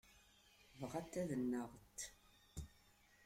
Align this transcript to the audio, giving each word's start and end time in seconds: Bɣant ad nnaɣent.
Bɣant 0.79 1.13
ad 1.21 1.29
nnaɣent. 1.41 1.99